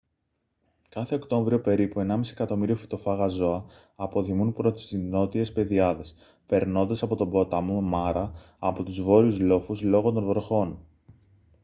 [0.89, 3.65] κάθε οκτώβριο περίπου 1.5 εκατομμύριο φυτοφάγα ζώα
[3.95, 10.11] αποδημούν προς τις νότιες πεδιάδες περνώντας από τον ποταμό μάρα από τους βόρειους λόφους λόγω
[10.11, 10.85] των βροχών